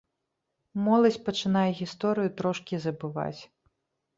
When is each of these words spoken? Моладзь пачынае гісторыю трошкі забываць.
Моладзь 0.85 1.19
пачынае 1.27 1.67
гісторыю 1.81 2.29
трошкі 2.41 2.83
забываць. 2.87 3.41